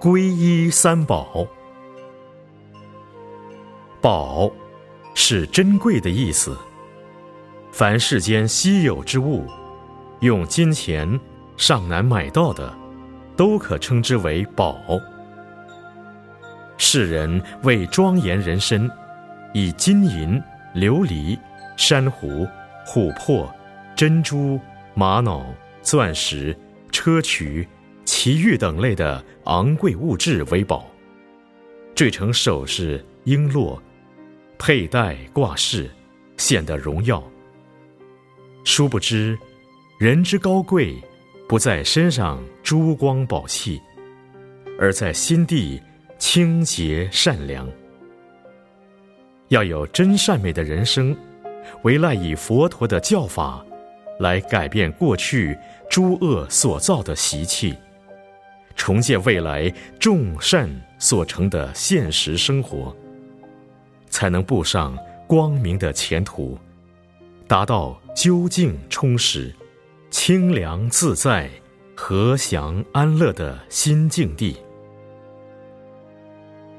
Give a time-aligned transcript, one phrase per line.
[0.00, 1.44] 皈依三宝，
[4.00, 4.48] 宝
[5.12, 6.56] 是珍贵的意思。
[7.72, 9.44] 凡世间稀有之物，
[10.20, 11.18] 用金钱
[11.56, 12.72] 尚难买到的，
[13.36, 14.78] 都可称之为宝。
[16.76, 18.88] 世人为庄严人身，
[19.52, 20.40] 以金银、
[20.76, 21.36] 琉璃、
[21.76, 22.46] 珊瑚、
[22.86, 23.52] 琥珀、
[23.96, 24.60] 珍珠、
[24.94, 25.44] 玛瑙、
[25.82, 26.56] 钻石、
[26.92, 27.66] 砗磲、
[28.20, 30.90] 奇玉等类的昂贵物质为宝，
[31.94, 33.78] 缀成首饰、璎珞，
[34.58, 35.88] 佩戴挂饰，
[36.36, 37.22] 显得荣耀。
[38.64, 39.38] 殊不知，
[40.00, 40.96] 人之高贵，
[41.48, 43.80] 不在身上珠光宝气，
[44.80, 45.80] 而在心地。
[46.18, 47.70] 清洁善良，
[49.46, 51.16] 要有真善美的人生，
[51.84, 53.64] 唯赖以佛陀的教法，
[54.18, 55.56] 来改变过去
[55.88, 57.72] 诸恶所造的习气，
[58.88, 59.70] 重建未来
[60.00, 60.66] 众善
[60.98, 62.96] 所成的现实生活，
[64.08, 66.56] 才能步上光明的前途，
[67.46, 69.54] 达到究竟充实、
[70.08, 71.50] 清凉自在、
[71.94, 74.56] 和祥安乐的新境地。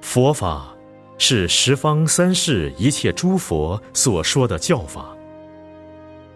[0.00, 0.74] 佛法
[1.18, 5.14] 是十方三世一切诸佛所说的教法。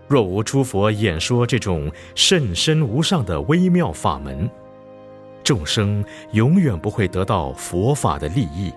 [0.08, 4.46] 若无诸佛演说这种甚深无上的微妙法门，
[5.44, 8.72] 众生永远不会得到佛法的利益。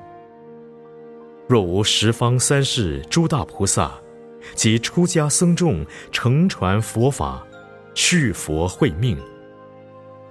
[1.48, 3.92] 若无十方三世诸大菩萨
[4.54, 7.42] 及出家僧众承传佛法，
[7.96, 9.18] 续佛慧命，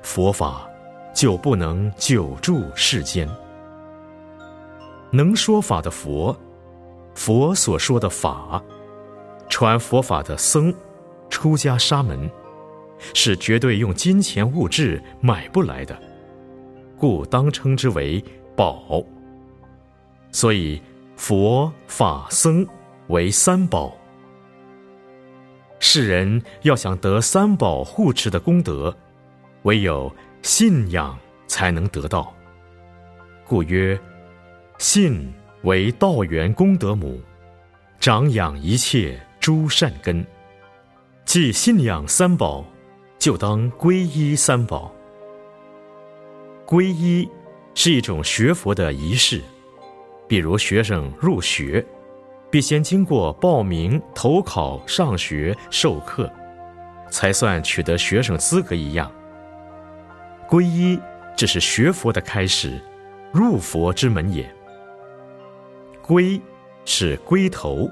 [0.03, 0.69] 佛法
[1.15, 3.27] 就不能久住世间。
[5.11, 6.39] 能说法的佛，
[7.15, 8.63] 佛所说的法，
[9.49, 10.75] 传佛法的僧，
[11.31, 12.31] 出家沙门，
[13.15, 15.99] 是绝对用金钱物质买不来的，
[16.99, 18.23] 故当称之为
[18.57, 19.05] 宝。
[20.31, 20.81] 所以
[21.17, 22.67] 佛法僧
[23.09, 23.97] 为三宝。
[25.79, 28.95] 世人要想得三宝护持的功德，
[29.63, 30.11] 唯有
[30.43, 32.35] 信仰才能得到。
[33.47, 33.99] 故曰。
[34.79, 35.33] 信
[35.63, 37.19] 为道源功德母，
[37.99, 40.23] 长养一切诸善根。
[41.25, 42.63] 既信仰三宝，
[43.19, 44.95] 就当皈依三宝。
[46.67, 47.29] 皈依
[47.77, 49.41] 是一种学佛的仪式，
[50.27, 51.85] 比如学生入学，
[52.51, 56.29] 必先经过报名、投考、上学、授课，
[57.09, 59.09] 才算取得学生资格一样。
[60.49, 60.99] 皈依
[61.37, 62.81] 只是学佛的开始，
[63.33, 64.45] 入佛之门也。
[66.03, 66.41] 归
[66.85, 67.89] 是归头，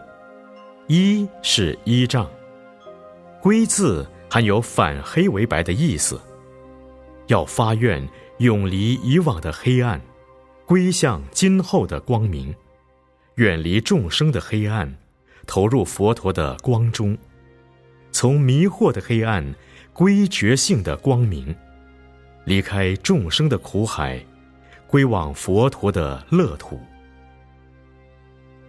[0.89, 2.29] 依是依仗。
[3.41, 6.21] 归字含有反黑为白的意思，
[7.27, 8.07] 要发愿
[8.39, 10.01] 永离以往的黑暗，
[10.67, 12.55] 归向今后的光明，
[13.37, 14.97] 远离众生的黑暗，
[15.47, 17.17] 投入佛陀的光中，
[18.13, 19.55] 从迷惑的黑暗
[19.93, 21.55] 归觉性的光明，
[22.45, 24.25] 离开众生的苦海，
[24.87, 26.81] 归往佛陀的乐土。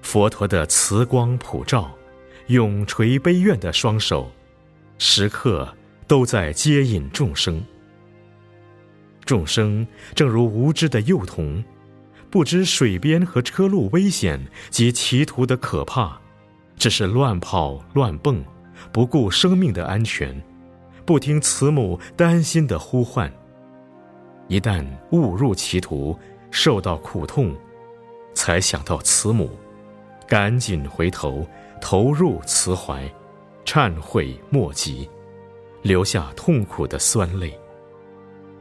[0.02, 1.92] 佛陀的慈光普照，
[2.48, 4.32] 永垂悲愿的双手，
[4.98, 5.76] 时刻
[6.08, 7.62] 都在接引众生。
[9.26, 11.64] 众生正如无知的幼童，
[12.30, 16.18] 不知水边和车路危险及歧途的可怕，
[16.78, 18.44] 只是乱跑乱蹦，
[18.92, 20.40] 不顾生命的安全，
[21.06, 23.32] 不听慈母担心的呼唤。
[24.48, 26.18] 一旦误入歧途，
[26.52, 27.56] 受到苦痛，
[28.36, 29.50] 才想到慈母。
[30.28, 31.48] 赶紧回头，
[31.80, 33.08] 投入慈怀，
[33.64, 35.08] 忏悔莫及，
[35.84, 37.56] 流下痛苦的酸泪。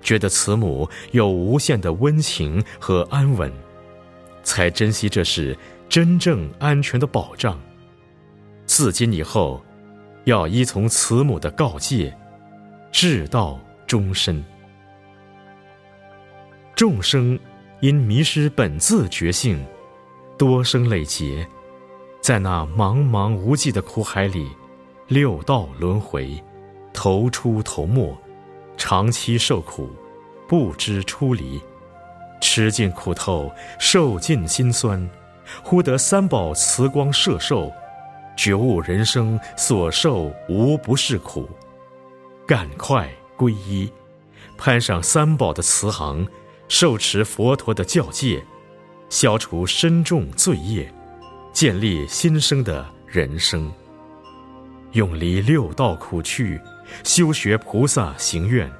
[0.04, 3.52] 觉得慈母有无限的温情和安稳，
[4.44, 7.60] 才珍惜这是真正安全的保障。
[8.66, 9.60] 自今以后，
[10.24, 12.16] 要依从慈母的告诫，
[12.92, 14.44] 至道终身。
[16.76, 17.38] 众生
[17.80, 19.58] 因迷失本自觉性。
[20.36, 21.46] 多生累劫，
[22.20, 24.48] 在那茫茫无际的苦海里，
[25.06, 26.42] 六道轮回，
[26.92, 28.12] 头出头没，
[28.86, 29.88] 长期受苦，
[30.46, 31.58] 不知出离，
[32.38, 35.08] 吃尽苦头，受尽辛酸，
[35.62, 37.72] 忽得三宝慈光摄受，
[38.36, 41.48] 觉悟人生所受无不是苦，
[42.46, 43.08] 赶快
[43.38, 43.90] 皈依，
[44.58, 46.22] 攀上三宝的慈航，
[46.68, 48.44] 受持佛陀的教戒。
[49.08, 50.92] 消除深重罪业，
[51.54, 53.72] 建立新生的人生。
[54.92, 56.60] 永离六道苦趣，
[57.02, 58.70] 修学菩萨行愿，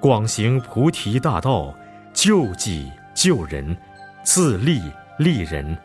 [0.00, 1.74] 广行菩提大道，
[2.12, 3.76] 救济救人、
[4.22, 4.80] 自立
[5.18, 5.76] 利人，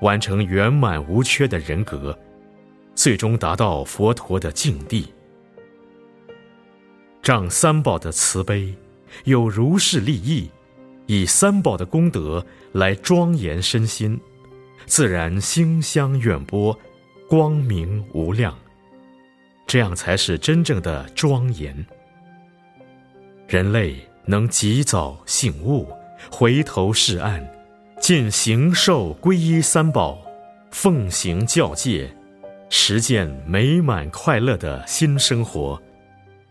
[0.00, 2.18] 完成圆满无缺的人格，
[2.94, 5.12] 最终达到佛陀的境地。
[7.22, 8.74] 仗三宝的慈悲，
[9.24, 10.50] 有如是利益，
[11.06, 14.20] 以三宝的功德来庄严身心，
[14.86, 16.76] 自然馨香远播，
[17.28, 18.56] 光明无量。
[19.66, 21.86] 这样才是真正的庄严。
[23.48, 25.88] 人类能及早醒悟，
[26.30, 27.46] 回头是岸，
[28.00, 30.18] 尽行受皈依三宝，
[30.70, 32.14] 奉行教戒，
[32.70, 35.80] 实践美满快乐的新生活，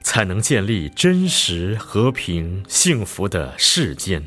[0.01, 4.23] 才能建立真实和平幸福的世间。